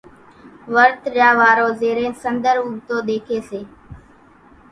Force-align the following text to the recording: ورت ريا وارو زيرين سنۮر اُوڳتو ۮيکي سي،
ورت 0.73 1.01
ريا 1.15 1.29
وارو 1.39 1.67
زيرين 1.79 2.13
سنۮر 2.21 2.55
اُوڳتو 2.61 2.95
ۮيکي 3.07 3.39
سي، 3.49 3.61